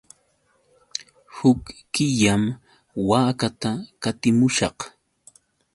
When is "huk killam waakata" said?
1.35-3.71